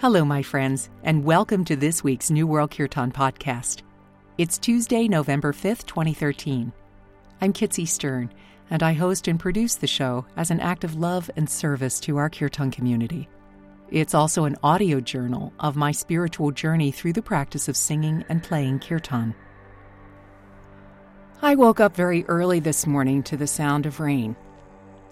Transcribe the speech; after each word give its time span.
Hello, 0.00 0.24
my 0.24 0.42
friends, 0.42 0.90
and 1.02 1.24
welcome 1.24 1.64
to 1.64 1.74
this 1.74 2.04
week's 2.04 2.30
New 2.30 2.46
World 2.46 2.70
Kirtan 2.70 3.10
podcast. 3.10 3.82
It's 4.38 4.56
Tuesday, 4.56 5.08
November 5.08 5.52
5th, 5.52 5.86
2013. 5.86 6.72
I'm 7.40 7.52
Kitsy 7.52 7.88
Stern, 7.88 8.32
and 8.70 8.84
I 8.84 8.92
host 8.92 9.26
and 9.26 9.40
produce 9.40 9.74
the 9.74 9.88
show 9.88 10.24
as 10.36 10.52
an 10.52 10.60
act 10.60 10.84
of 10.84 10.94
love 10.94 11.28
and 11.34 11.50
service 11.50 11.98
to 12.02 12.16
our 12.16 12.30
Kirtan 12.30 12.70
community. 12.70 13.28
It's 13.90 14.14
also 14.14 14.44
an 14.44 14.54
audio 14.62 15.00
journal 15.00 15.52
of 15.58 15.74
my 15.74 15.90
spiritual 15.90 16.52
journey 16.52 16.92
through 16.92 17.14
the 17.14 17.20
practice 17.20 17.66
of 17.66 17.76
singing 17.76 18.24
and 18.28 18.40
playing 18.40 18.78
Kirtan. 18.78 19.34
I 21.42 21.56
woke 21.56 21.80
up 21.80 21.96
very 21.96 22.24
early 22.26 22.60
this 22.60 22.86
morning 22.86 23.24
to 23.24 23.36
the 23.36 23.48
sound 23.48 23.84
of 23.84 23.98
rain. 23.98 24.36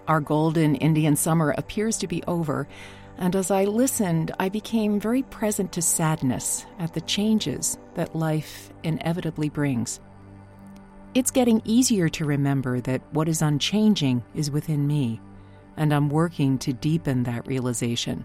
Our 0.07 0.21
golden 0.21 0.75
Indian 0.75 1.17
summer 1.17 1.53
appears 1.57 1.97
to 1.97 2.07
be 2.07 2.23
over, 2.23 2.69
and 3.17 3.35
as 3.35 3.49
I 3.51 3.65
listened, 3.65 4.31
I 4.39 4.49
became 4.49 4.99
very 4.99 5.23
present 5.23 5.71
to 5.73 5.81
sadness 5.81 6.65
at 6.79 6.93
the 6.93 7.01
changes 7.01 7.77
that 7.95 8.15
life 8.15 8.71
inevitably 8.83 9.49
brings. 9.49 9.99
It's 11.13 11.31
getting 11.31 11.61
easier 11.65 12.09
to 12.09 12.25
remember 12.25 12.79
that 12.81 13.01
what 13.11 13.27
is 13.27 13.41
unchanging 13.41 14.23
is 14.35 14.51
within 14.51 14.85
me, 14.85 15.19
and 15.75 15.91
I'm 15.91 16.09
working 16.09 16.59
to 16.59 16.73
deepen 16.73 17.23
that 17.23 17.47
realization. 17.47 18.23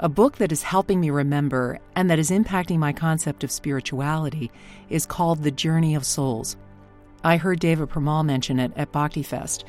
A 0.00 0.08
book 0.08 0.38
that 0.38 0.52
is 0.52 0.62
helping 0.62 1.00
me 1.00 1.10
remember 1.10 1.78
and 1.96 2.08
that 2.08 2.18
is 2.18 2.30
impacting 2.30 2.78
my 2.78 2.92
concept 2.92 3.42
of 3.42 3.50
spirituality 3.50 4.50
is 4.88 5.06
called 5.06 5.42
The 5.42 5.50
Journey 5.50 5.94
of 5.94 6.06
Souls. 6.06 6.56
I 7.24 7.36
heard 7.36 7.58
Deva 7.58 7.86
Premal 7.86 8.24
mention 8.24 8.60
it 8.60 8.72
at 8.76 8.92
Bhakti 8.92 9.24
Fest. 9.24 9.64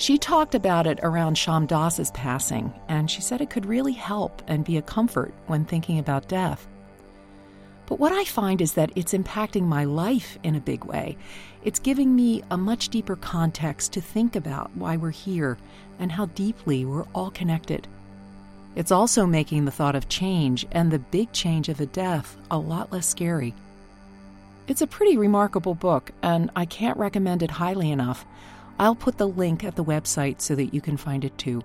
She 0.00 0.16
talked 0.16 0.54
about 0.54 0.86
it 0.86 0.98
around 1.02 1.36
Shyam 1.36 1.66
Das's 1.66 2.10
passing, 2.12 2.72
and 2.88 3.10
she 3.10 3.20
said 3.20 3.42
it 3.42 3.50
could 3.50 3.66
really 3.66 3.92
help 3.92 4.40
and 4.46 4.64
be 4.64 4.78
a 4.78 4.82
comfort 4.82 5.34
when 5.46 5.66
thinking 5.66 5.98
about 5.98 6.26
death. 6.26 6.66
But 7.84 8.00
what 8.00 8.10
I 8.10 8.24
find 8.24 8.62
is 8.62 8.72
that 8.72 8.92
it's 8.96 9.12
impacting 9.12 9.64
my 9.64 9.84
life 9.84 10.38
in 10.42 10.56
a 10.56 10.60
big 10.60 10.86
way. 10.86 11.18
It's 11.64 11.78
giving 11.78 12.16
me 12.16 12.42
a 12.50 12.56
much 12.56 12.88
deeper 12.88 13.14
context 13.14 13.92
to 13.92 14.00
think 14.00 14.36
about 14.36 14.74
why 14.74 14.96
we're 14.96 15.10
here 15.10 15.58
and 15.98 16.10
how 16.10 16.26
deeply 16.26 16.86
we're 16.86 17.06
all 17.14 17.30
connected. 17.30 17.86
It's 18.76 18.92
also 18.92 19.26
making 19.26 19.66
the 19.66 19.70
thought 19.70 19.96
of 19.96 20.08
change 20.08 20.66
and 20.72 20.90
the 20.90 20.98
big 20.98 21.30
change 21.32 21.68
of 21.68 21.78
a 21.78 21.84
death 21.84 22.38
a 22.50 22.56
lot 22.56 22.90
less 22.90 23.06
scary. 23.06 23.54
It's 24.66 24.80
a 24.80 24.86
pretty 24.86 25.18
remarkable 25.18 25.74
book, 25.74 26.12
and 26.22 26.50
I 26.56 26.64
can't 26.64 26.96
recommend 26.96 27.42
it 27.42 27.50
highly 27.50 27.90
enough. 27.90 28.24
I'll 28.80 28.94
put 28.94 29.18
the 29.18 29.28
link 29.28 29.62
at 29.62 29.76
the 29.76 29.84
website 29.84 30.40
so 30.40 30.54
that 30.54 30.72
you 30.72 30.80
can 30.80 30.96
find 30.96 31.22
it 31.22 31.36
too. 31.36 31.60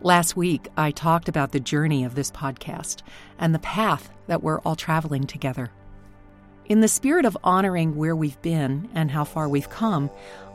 Last 0.00 0.36
week, 0.36 0.68
I 0.76 0.92
talked 0.92 1.28
about 1.28 1.50
the 1.50 1.58
journey 1.58 2.04
of 2.04 2.14
this 2.14 2.30
podcast 2.30 3.02
and 3.40 3.52
the 3.52 3.58
path 3.58 4.10
that 4.28 4.44
we're 4.44 4.60
all 4.60 4.76
traveling 4.76 5.26
together. 5.26 5.72
In 6.66 6.80
the 6.80 6.86
spirit 6.86 7.24
of 7.24 7.36
honoring 7.42 7.96
where 7.96 8.14
we've 8.14 8.40
been 8.42 8.88
and 8.94 9.10
how 9.10 9.24
far 9.24 9.48
we've 9.48 9.68
come, 9.68 10.08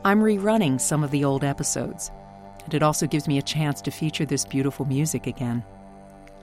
I'm 0.06 0.22
rerunning 0.22 0.80
some 0.80 1.04
of 1.04 1.12
the 1.12 1.26
old 1.26 1.44
episodes. 1.44 2.10
And 2.64 2.74
it 2.74 2.82
also 2.82 3.06
gives 3.06 3.28
me 3.28 3.38
a 3.38 3.42
chance 3.42 3.82
to 3.82 3.92
feature 3.92 4.26
this 4.26 4.46
beautiful 4.46 4.86
music 4.86 5.28
again. 5.28 5.62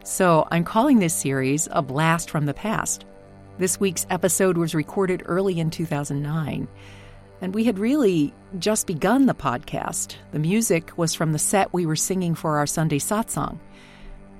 So 0.05 0.47
I'm 0.51 0.65
calling 0.65 0.99
this 0.99 1.15
series 1.15 1.69
A 1.71 1.81
Blast 1.81 2.29
from 2.29 2.45
the 2.45 2.53
Past. 2.53 3.07
This 3.57 3.81
week's 3.81 4.07
episode 4.11 4.59
was 4.59 4.75
recorded 4.75 5.23
early 5.25 5.59
in 5.59 5.71
2009. 5.71 6.69
And 7.41 7.55
we 7.55 7.65
had 7.65 7.79
really 7.79 8.33
just 8.59 8.87
begun 8.87 9.27
the 9.27 9.35
podcast. 9.35 10.17
The 10.33 10.39
music 10.39 10.97
was 10.97 11.15
from 11.15 11.33
the 11.33 11.39
set 11.39 11.73
we 11.73 11.87
were 11.87 11.97
singing 11.97 12.35
for 12.35 12.59
our 12.59 12.67
Sunday 12.67 12.99
satsang. 12.99 13.59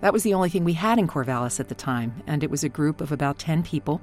That 0.01 0.13
was 0.13 0.23
the 0.23 0.35
only 0.35 0.49
thing 0.49 0.65
we 0.65 0.73
had 0.75 0.99
in 0.99 1.09
Corvallis 1.09 1.61
at 1.61 1.69
the 1.69 1.75
time, 1.75 2.23
and 2.27 2.43
it 2.43 2.51
was 2.51 2.65
a 2.65 2.69
group 2.69 3.01
of 3.01 3.13
about 3.13 3.39
10 3.39 3.63
people. 3.63 4.01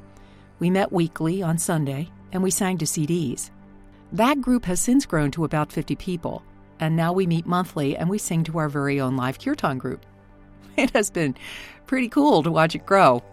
We 0.59 0.69
met 0.69 0.91
weekly 0.91 1.41
on 1.41 1.58
Sunday, 1.58 2.09
and 2.31 2.44
we 2.44 2.52
sang 2.52 2.77
to 2.80 2.85
CDs. 2.85 3.51
That 4.12 4.41
group 4.41 4.66
has 4.66 4.79
since 4.79 5.06
grown 5.06 5.31
to 5.31 5.44
about 5.44 5.72
50 5.72 5.95
people, 5.95 6.44
and 6.79 6.95
now 6.95 7.13
we 7.13 7.25
meet 7.25 7.45
monthly 7.45 7.95
and 7.95 8.09
we 8.09 8.18
sing 8.18 8.44
to 8.44 8.57
our 8.57 8.69
very 8.69 9.00
own 9.00 9.16
live 9.16 9.39
kirtan 9.39 9.78
group. 9.78 10.06
It 10.78 10.89
has 10.91 11.12
been 11.12 11.35
pretty 11.85 12.09
cool 12.09 12.41
to 12.41 12.51
watch 12.51 12.73
it 12.73 12.85
grow. 12.85 13.23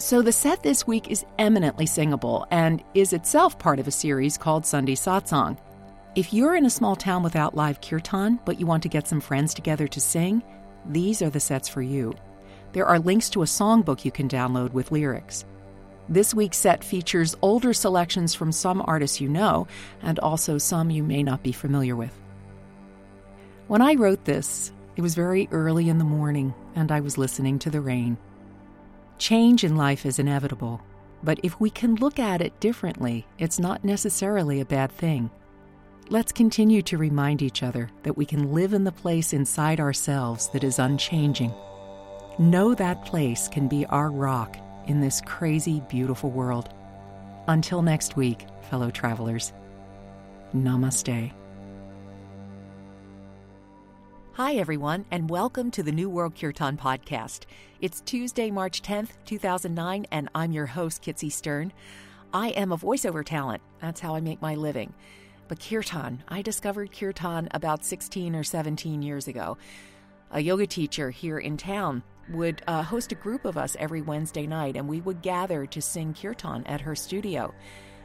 So, 0.00 0.22
the 0.22 0.32
set 0.32 0.62
this 0.62 0.86
week 0.86 1.10
is 1.10 1.26
eminently 1.38 1.84
singable 1.84 2.46
and 2.50 2.82
is 2.94 3.12
itself 3.12 3.58
part 3.58 3.78
of 3.78 3.86
a 3.86 3.90
series 3.90 4.38
called 4.38 4.64
Sunday 4.64 4.94
Satsang. 4.94 5.58
If 6.14 6.32
you're 6.32 6.56
in 6.56 6.64
a 6.64 6.70
small 6.70 6.96
town 6.96 7.22
without 7.22 7.54
live 7.54 7.82
kirtan, 7.82 8.40
but 8.46 8.58
you 8.58 8.64
want 8.64 8.82
to 8.84 8.88
get 8.88 9.06
some 9.06 9.20
friends 9.20 9.52
together 9.52 9.86
to 9.88 10.00
sing, 10.00 10.42
these 10.86 11.20
are 11.20 11.28
the 11.28 11.38
sets 11.38 11.68
for 11.68 11.82
you. 11.82 12.14
There 12.72 12.86
are 12.86 12.98
links 12.98 13.28
to 13.30 13.42
a 13.42 13.44
songbook 13.44 14.06
you 14.06 14.10
can 14.10 14.26
download 14.26 14.72
with 14.72 14.90
lyrics. 14.90 15.44
This 16.08 16.32
week's 16.32 16.56
set 16.56 16.82
features 16.82 17.36
older 17.42 17.74
selections 17.74 18.34
from 18.34 18.52
some 18.52 18.82
artists 18.86 19.20
you 19.20 19.28
know, 19.28 19.68
and 20.00 20.18
also 20.20 20.56
some 20.56 20.88
you 20.88 21.02
may 21.02 21.22
not 21.22 21.42
be 21.42 21.52
familiar 21.52 21.94
with. 21.94 22.18
When 23.66 23.82
I 23.82 23.96
wrote 23.96 24.24
this, 24.24 24.72
it 24.96 25.02
was 25.02 25.14
very 25.14 25.46
early 25.52 25.90
in 25.90 25.98
the 25.98 26.04
morning, 26.04 26.54
and 26.74 26.90
I 26.90 27.00
was 27.00 27.18
listening 27.18 27.58
to 27.58 27.70
the 27.70 27.82
rain. 27.82 28.16
Change 29.20 29.64
in 29.64 29.76
life 29.76 30.06
is 30.06 30.18
inevitable, 30.18 30.80
but 31.22 31.38
if 31.42 31.60
we 31.60 31.68
can 31.68 31.96
look 31.96 32.18
at 32.18 32.40
it 32.40 32.58
differently, 32.58 33.26
it's 33.38 33.58
not 33.58 33.84
necessarily 33.84 34.60
a 34.60 34.64
bad 34.64 34.90
thing. 34.90 35.28
Let's 36.08 36.32
continue 36.32 36.80
to 36.80 36.96
remind 36.96 37.42
each 37.42 37.62
other 37.62 37.90
that 38.02 38.16
we 38.16 38.24
can 38.24 38.54
live 38.54 38.72
in 38.72 38.82
the 38.82 38.90
place 38.90 39.34
inside 39.34 39.78
ourselves 39.78 40.48
that 40.54 40.64
is 40.64 40.78
unchanging. 40.78 41.52
Know 42.38 42.74
that 42.74 43.04
place 43.04 43.46
can 43.46 43.68
be 43.68 43.84
our 43.86 44.10
rock 44.10 44.56
in 44.86 45.02
this 45.02 45.20
crazy, 45.20 45.82
beautiful 45.90 46.30
world. 46.30 46.72
Until 47.46 47.82
next 47.82 48.16
week, 48.16 48.46
fellow 48.70 48.90
travelers, 48.90 49.52
namaste. 50.54 51.30
Hi, 54.42 54.54
everyone, 54.54 55.04
and 55.10 55.28
welcome 55.28 55.70
to 55.72 55.82
the 55.82 55.92
New 55.92 56.08
World 56.08 56.34
Kirtan 56.34 56.78
podcast. 56.78 57.40
It's 57.82 58.00
Tuesday, 58.00 58.50
March 58.50 58.80
10th, 58.80 59.10
2009, 59.26 60.06
and 60.10 60.30
I'm 60.34 60.50
your 60.50 60.64
host, 60.64 61.02
Kitsy 61.02 61.30
Stern. 61.30 61.74
I 62.32 62.48
am 62.48 62.72
a 62.72 62.78
voiceover 62.78 63.22
talent. 63.22 63.62
That's 63.82 64.00
how 64.00 64.14
I 64.14 64.22
make 64.22 64.40
my 64.40 64.54
living. 64.54 64.94
But 65.46 65.60
Kirtan, 65.60 66.24
I 66.26 66.40
discovered 66.40 66.90
Kirtan 66.90 67.48
about 67.50 67.84
16 67.84 68.34
or 68.34 68.42
17 68.42 69.02
years 69.02 69.28
ago. 69.28 69.58
A 70.30 70.40
yoga 70.40 70.66
teacher 70.66 71.10
here 71.10 71.38
in 71.38 71.58
town 71.58 72.02
would 72.30 72.62
uh, 72.66 72.82
host 72.82 73.12
a 73.12 73.16
group 73.16 73.44
of 73.44 73.58
us 73.58 73.76
every 73.78 74.00
Wednesday 74.00 74.46
night, 74.46 74.74
and 74.74 74.88
we 74.88 75.02
would 75.02 75.20
gather 75.20 75.66
to 75.66 75.82
sing 75.82 76.14
Kirtan 76.14 76.66
at 76.66 76.80
her 76.80 76.94
studio. 76.94 77.52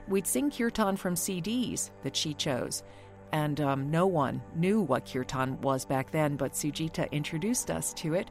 We'd 0.10 0.28
sing 0.28 0.52
Kirtan 0.52 0.98
from 0.98 1.16
CDs 1.16 1.92
that 2.04 2.18
she 2.18 2.34
chose 2.34 2.84
and 3.32 3.60
um, 3.62 3.92
no 3.92 4.08
one 4.08 4.42
knew 4.56 4.82
what 4.82 5.06
kirtan 5.06 5.60
was 5.62 5.86
back 5.86 6.12
then, 6.12 6.36
but 6.36 6.54
Sujita 6.54 7.12
introduced 7.12 7.72
us 7.72 7.94
to 7.96 8.14
it, 8.14 8.30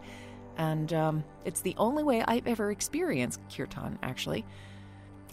and 0.56 0.92
um, 0.92 1.24
it's 1.44 1.60
the 1.60 1.74
only 1.78 2.02
way 2.02 2.22
I've 2.22 2.46
ever 2.46 2.70
experienced 2.70 3.40
kirtan, 3.54 3.98
actually. 4.02 4.44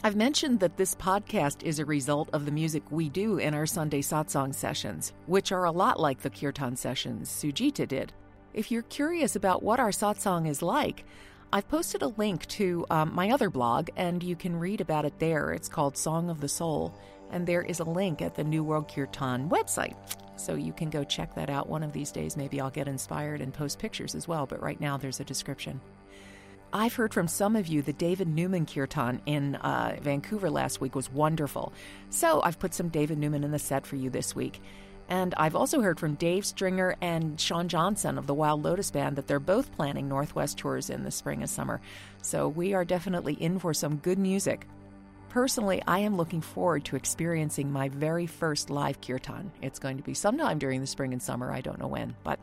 I've 0.03 0.15
mentioned 0.15 0.59
that 0.61 0.77
this 0.77 0.95
podcast 0.95 1.61
is 1.61 1.77
a 1.77 1.85
result 1.85 2.29
of 2.33 2.45
the 2.45 2.51
music 2.51 2.81
we 2.89 3.07
do 3.07 3.37
in 3.37 3.53
our 3.53 3.67
Sunday 3.67 4.01
satsang 4.01 4.53
sessions, 4.53 5.13
which 5.27 5.51
are 5.51 5.65
a 5.65 5.71
lot 5.71 5.99
like 5.99 6.21
the 6.21 6.29
kirtan 6.31 6.75
sessions 6.75 7.29
Sujita 7.29 7.87
did. 7.87 8.11
If 8.53 8.71
you're 8.71 8.81
curious 8.81 9.35
about 9.35 9.61
what 9.61 9.79
our 9.79 9.91
satsang 9.91 10.47
is 10.47 10.63
like, 10.63 11.05
I've 11.53 11.67
posted 11.67 12.01
a 12.01 12.07
link 12.07 12.47
to 12.47 12.85
um, 12.89 13.13
my 13.13 13.29
other 13.29 13.49
blog, 13.49 13.89
and 13.95 14.23
you 14.23 14.35
can 14.35 14.55
read 14.55 14.81
about 14.81 15.05
it 15.05 15.19
there. 15.19 15.51
It's 15.51 15.69
called 15.69 15.97
Song 15.97 16.29
of 16.29 16.41
the 16.41 16.49
Soul, 16.49 16.95
and 17.31 17.47
there 17.47 17.63
is 17.63 17.79
a 17.79 17.83
link 17.83 18.21
at 18.21 18.35
the 18.35 18.43
New 18.43 18.63
World 18.63 18.91
Kirtan 18.93 19.49
website. 19.49 19.95
So 20.35 20.55
you 20.55 20.73
can 20.73 20.89
go 20.89 21.03
check 21.03 21.35
that 21.35 21.49
out 21.49 21.69
one 21.69 21.83
of 21.83 21.93
these 21.93 22.11
days. 22.11 22.35
Maybe 22.35 22.59
I'll 22.59 22.69
get 22.69 22.87
inspired 22.87 23.41
and 23.41 23.53
post 23.53 23.79
pictures 23.79 24.15
as 24.15 24.27
well, 24.27 24.45
but 24.45 24.61
right 24.61 24.79
now 24.79 24.97
there's 24.97 25.19
a 25.19 25.25
description. 25.25 25.79
I've 26.73 26.95
heard 26.95 27.13
from 27.13 27.27
some 27.27 27.55
of 27.55 27.67
you 27.67 27.81
the 27.81 27.93
David 27.93 28.27
Newman 28.29 28.65
Kirtan 28.65 29.21
in 29.25 29.55
uh, 29.55 29.97
Vancouver 30.01 30.49
last 30.49 30.79
week 30.79 30.95
was 30.95 31.11
wonderful. 31.11 31.73
So 32.09 32.41
I've 32.41 32.59
put 32.59 32.73
some 32.73 32.87
David 32.87 33.17
Newman 33.17 33.43
in 33.43 33.51
the 33.51 33.59
set 33.59 33.85
for 33.85 33.97
you 33.97 34.09
this 34.09 34.35
week. 34.35 34.61
And 35.09 35.33
I've 35.35 35.57
also 35.57 35.81
heard 35.81 35.99
from 35.99 36.15
Dave 36.15 36.45
Stringer 36.45 36.95
and 37.01 37.37
Sean 37.39 37.67
Johnson 37.67 38.17
of 38.17 38.27
the 38.27 38.33
Wild 38.33 38.63
Lotus 38.63 38.89
Band 38.91 39.17
that 39.17 39.27
they're 39.27 39.41
both 39.41 39.75
planning 39.75 40.07
Northwest 40.07 40.57
tours 40.57 40.89
in 40.89 41.03
the 41.03 41.11
spring 41.11 41.41
and 41.41 41.49
summer. 41.49 41.81
So 42.21 42.47
we 42.47 42.73
are 42.73 42.85
definitely 42.85 43.33
in 43.33 43.59
for 43.59 43.73
some 43.73 43.97
good 43.97 44.17
music. 44.17 44.65
Personally, 45.31 45.81
I 45.87 45.99
am 45.99 46.17
looking 46.17 46.41
forward 46.41 46.83
to 46.85 46.97
experiencing 46.97 47.71
my 47.71 47.87
very 47.87 48.27
first 48.27 48.69
live 48.69 48.99
kirtan. 48.99 49.49
It's 49.61 49.79
going 49.79 49.95
to 49.95 50.03
be 50.03 50.13
sometime 50.13 50.59
during 50.59 50.81
the 50.81 50.87
spring 50.87 51.13
and 51.13 51.23
summer, 51.23 51.53
I 51.53 51.61
don't 51.61 51.79
know 51.79 51.87
when, 51.87 52.17
but 52.25 52.37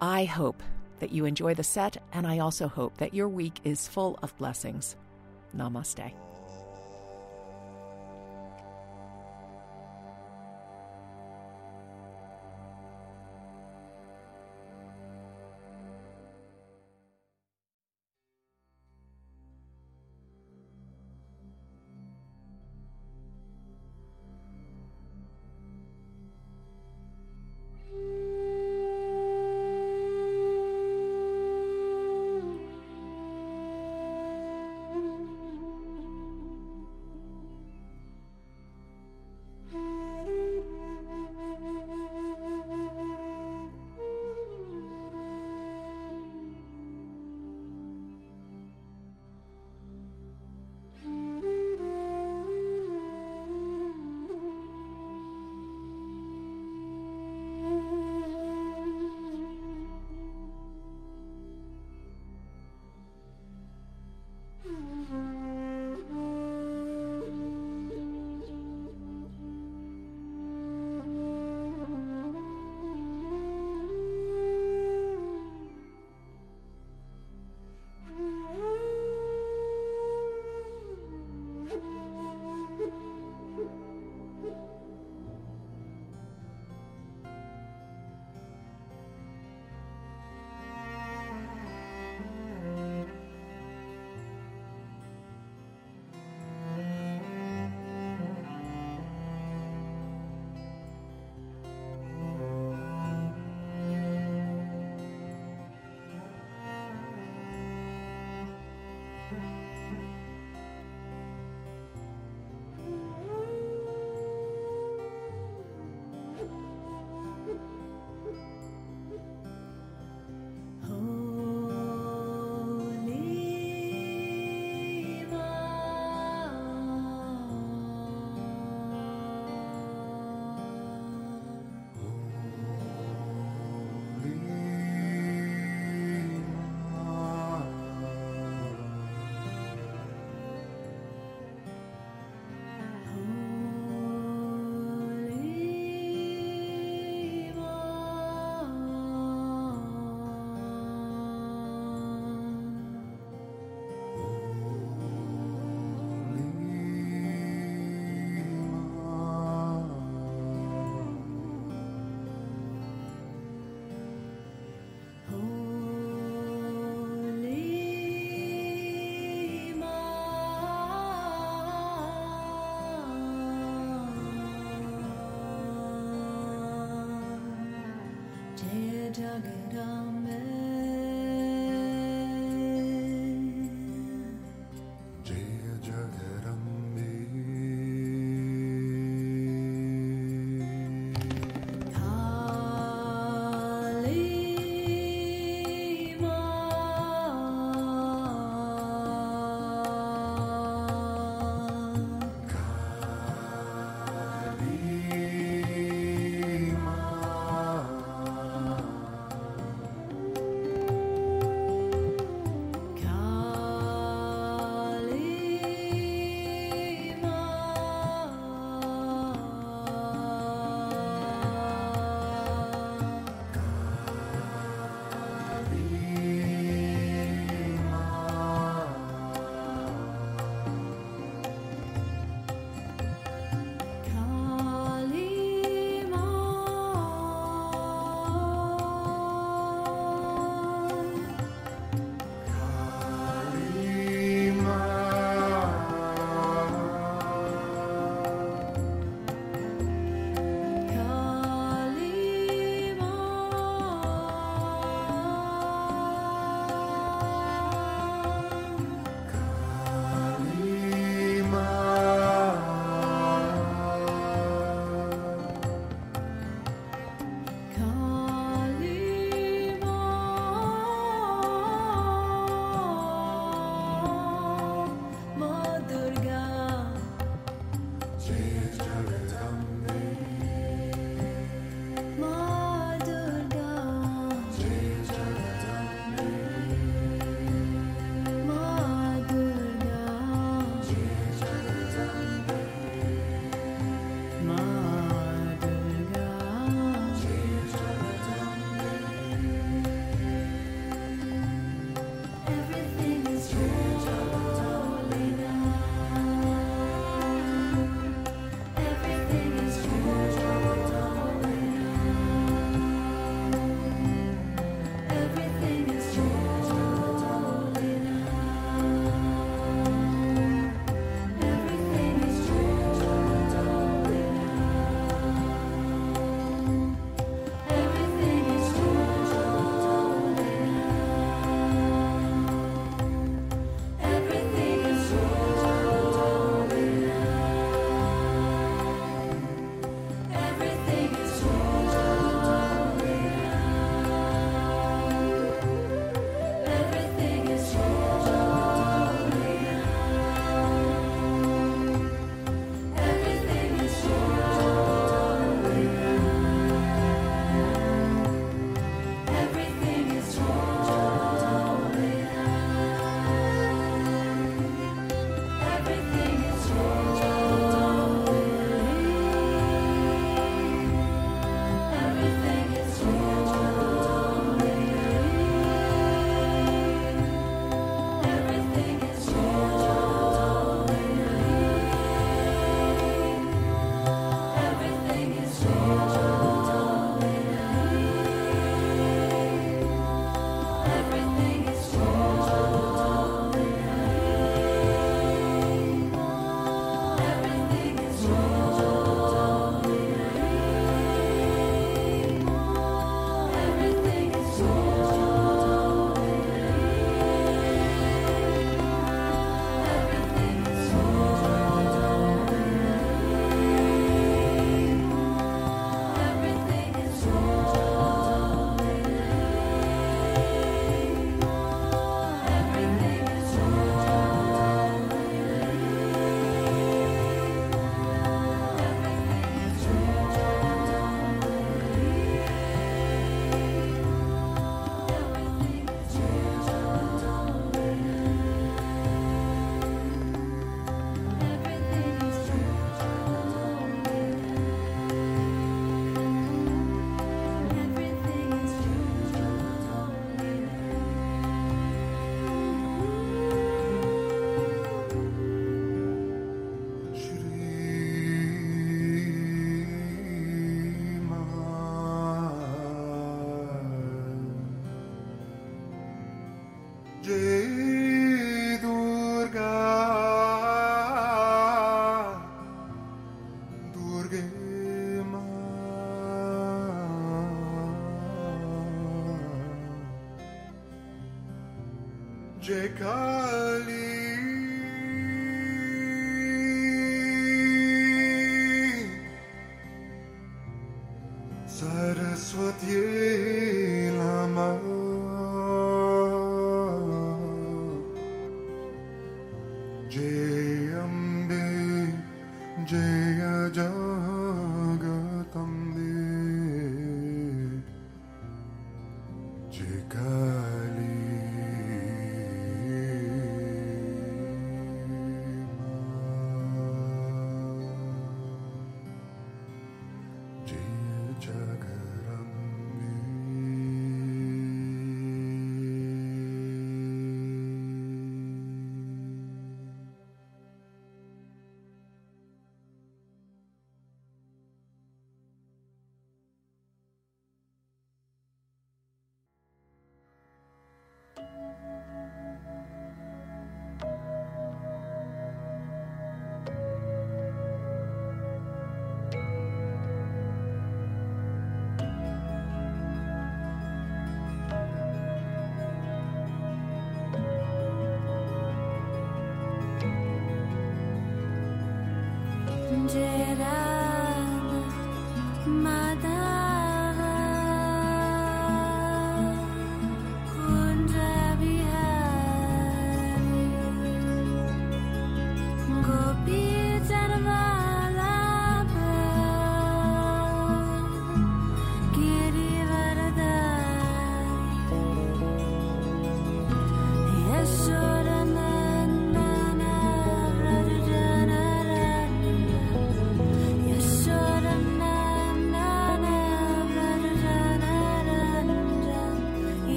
I 0.00 0.24
hope 0.24 0.60
that 0.98 1.12
you 1.12 1.24
enjoy 1.24 1.54
the 1.54 1.62
set, 1.62 1.98
and 2.12 2.26
I 2.26 2.40
also 2.40 2.66
hope 2.66 2.96
that 2.96 3.14
your 3.14 3.28
week 3.28 3.60
is 3.62 3.86
full 3.86 4.18
of 4.24 4.36
blessings. 4.38 4.96
Namaste. 5.56 6.12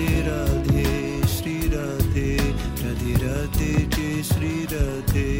े 0.00 0.06
राधे 0.06 1.28
श्रीराधे 1.28 2.36
राधिधे 2.82 3.86
ते 3.86 4.22
Shri Radhe 4.22 5.39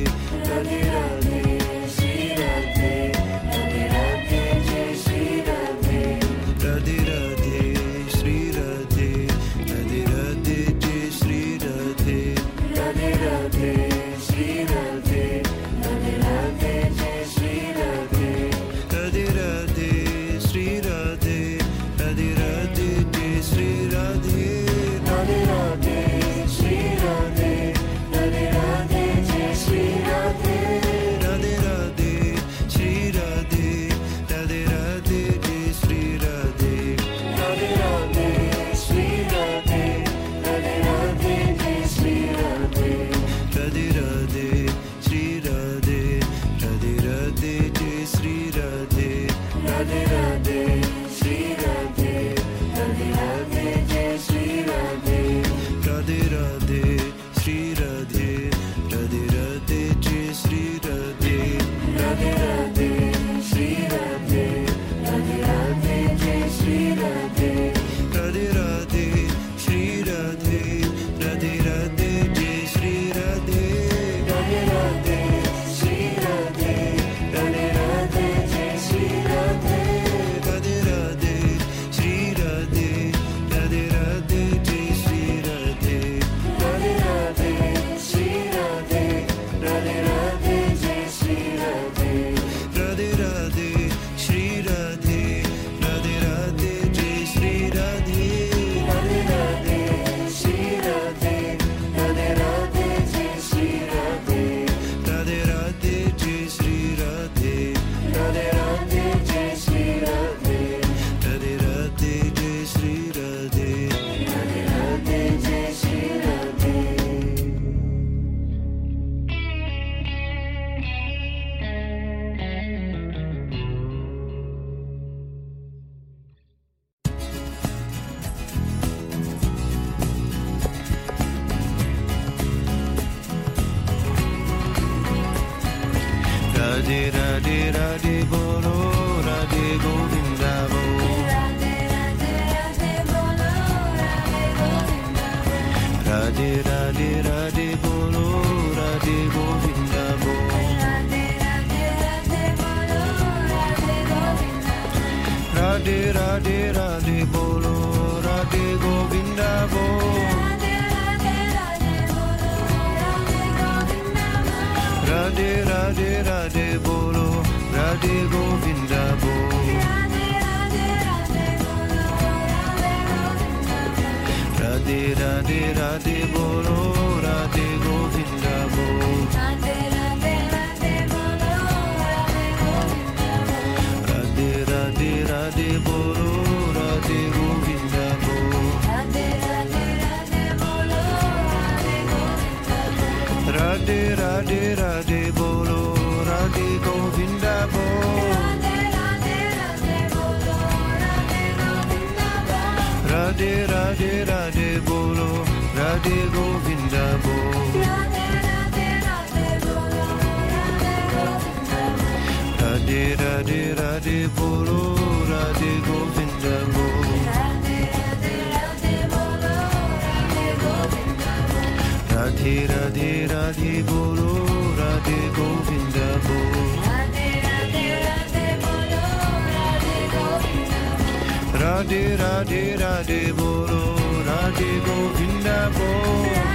Radhe 231.80 232.14
Radhe 232.18 232.76
Radhe 232.78 233.32
Boro 233.32 233.96
Radhe 234.26 234.84
Govinda 234.84 235.70
Boro 235.72 236.49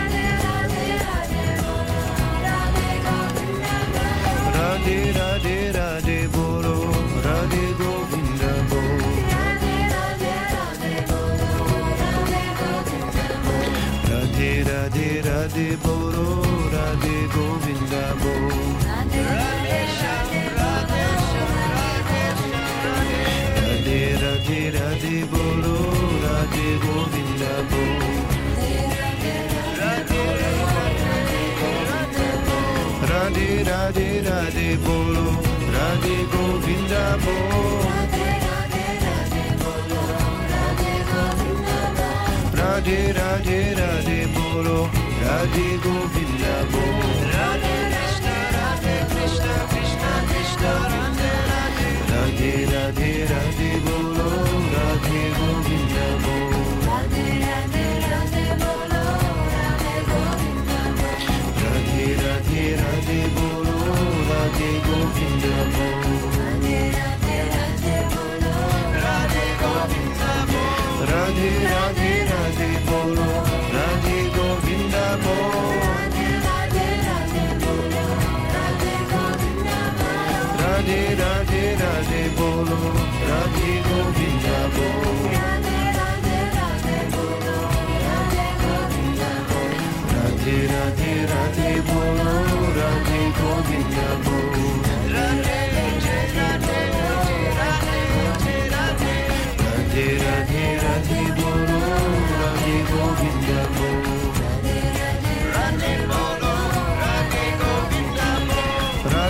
Radhe 42.86 43.14
Radhe 43.14 43.74
Radhe 43.74 44.28
Bolo. 44.28 44.88
Radhe 45.24 45.78
Govinda 45.82 46.56
Bolo. 46.72 47.05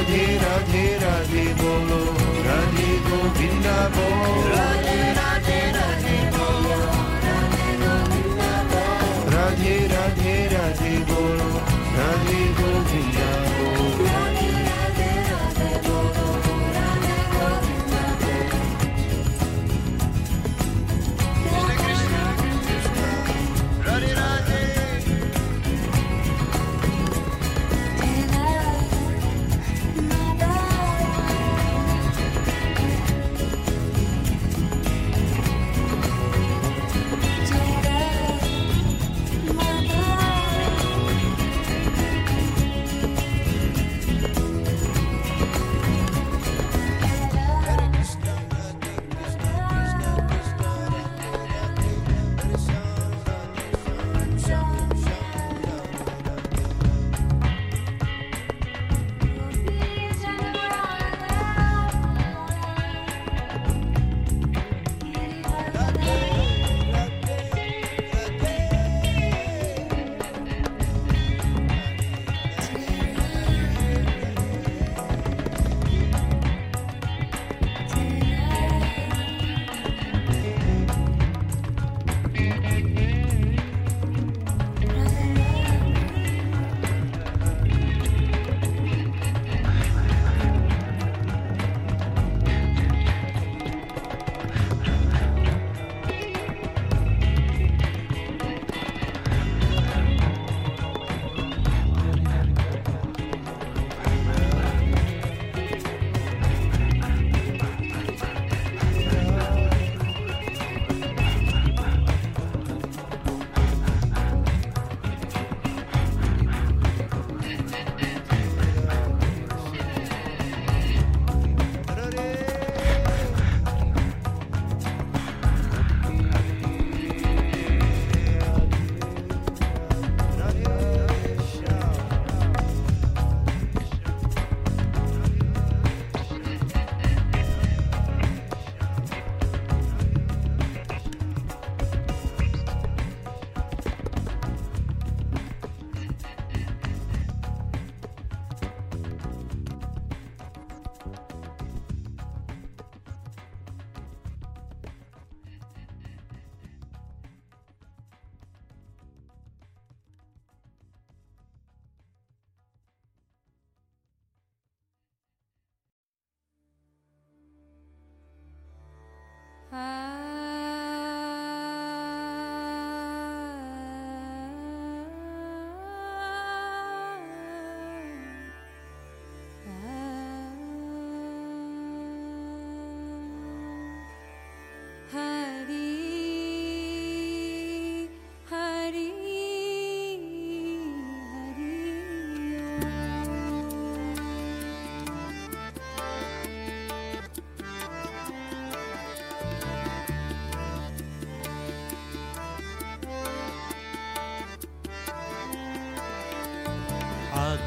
Radhe 0.07 0.37
Radhe 0.37 0.84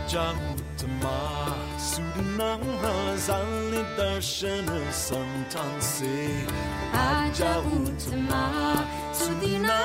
Jamtama 0.09 1.55
Sudanha 1.77 2.94
Zali 3.27 3.83
Darshana 3.97 4.81
Santansi 4.90 6.47
Aja 6.94 7.61
Utama 7.61 8.44
Sudanha 9.12 9.79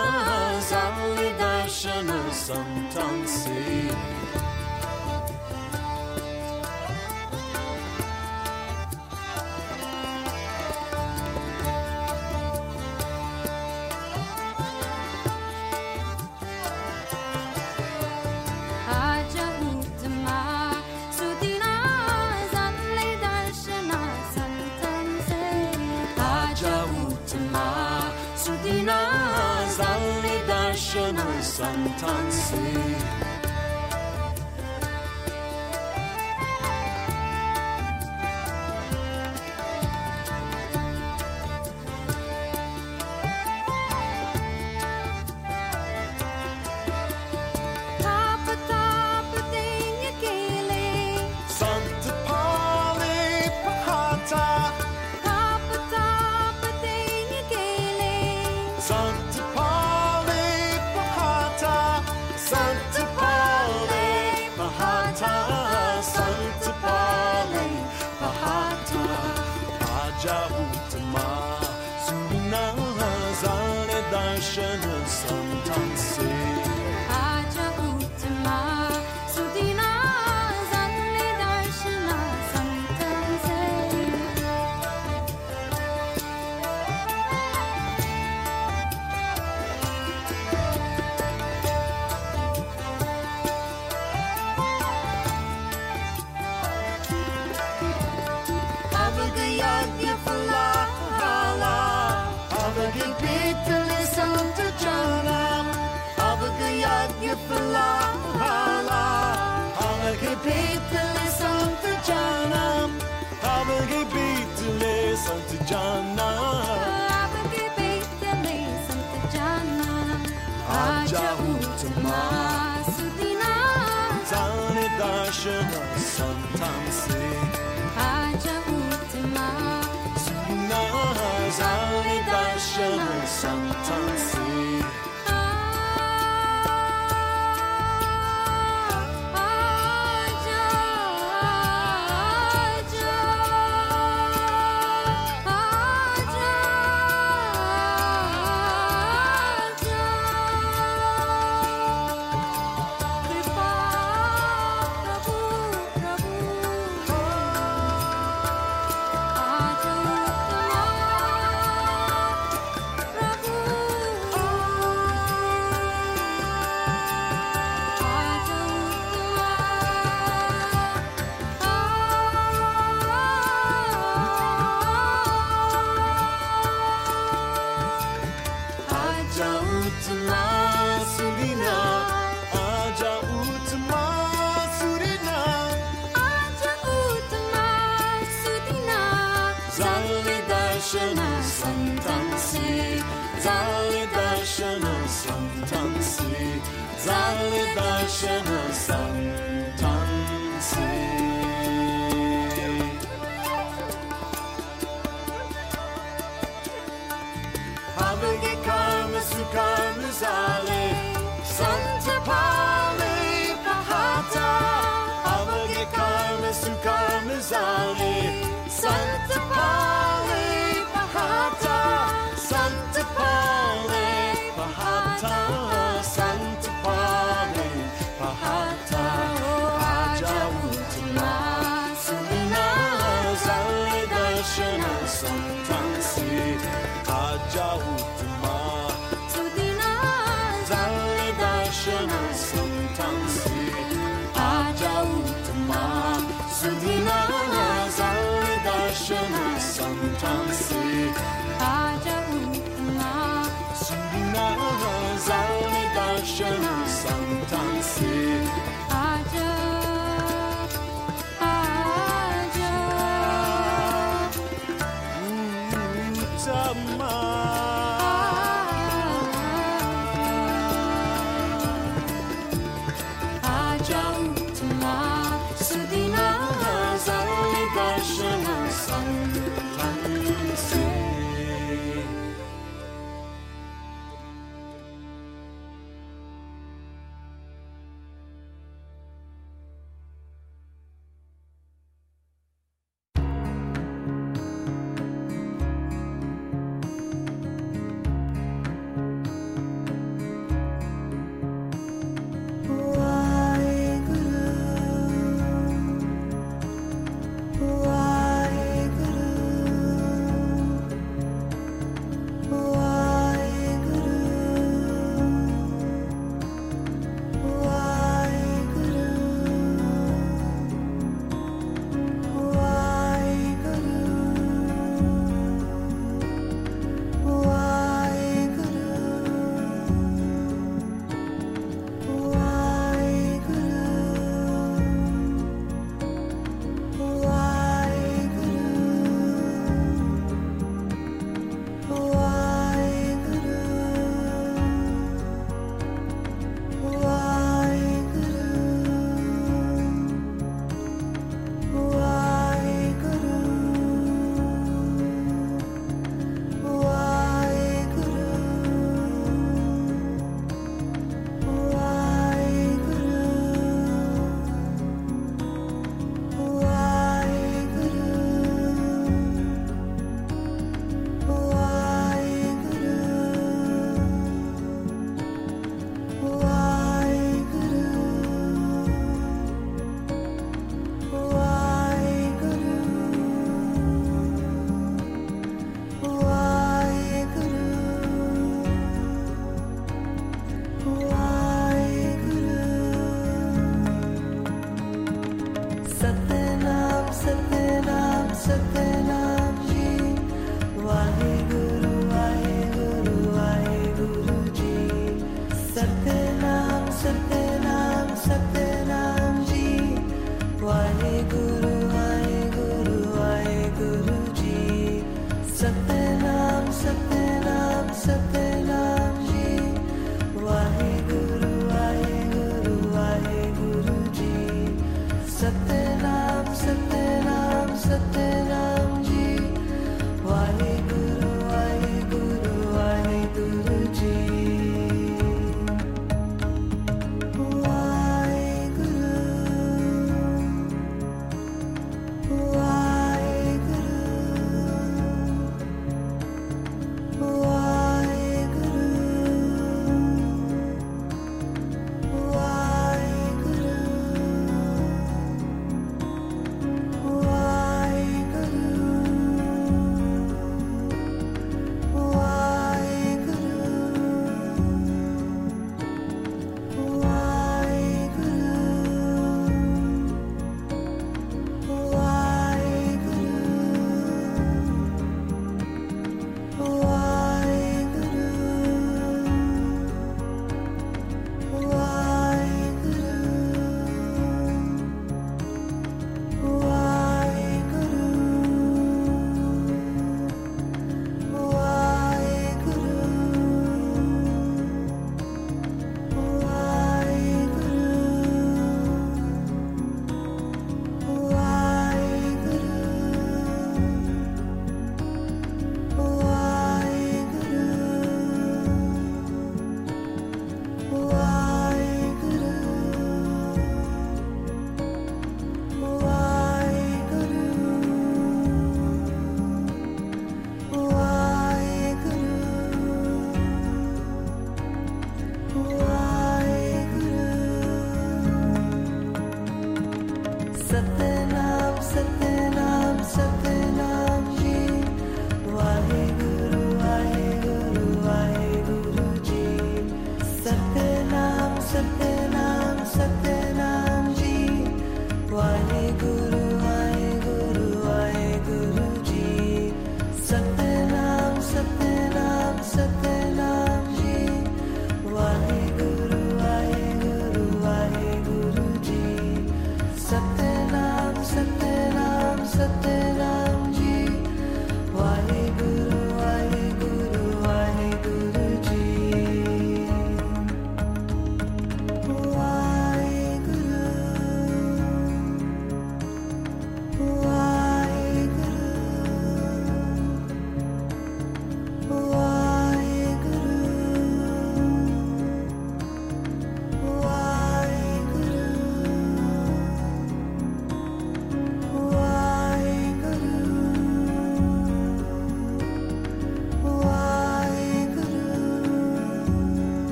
shoulders 132.63 133.29
sometimes. 133.29 134.12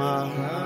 Hara 0.00 0.59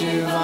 you 0.00 0.39